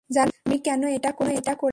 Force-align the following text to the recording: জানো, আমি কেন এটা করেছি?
জানো, 0.09 0.31
আমি 0.45 0.57
কেন 0.65 0.81
এটা 0.91 1.11
করেছি? 1.13 1.51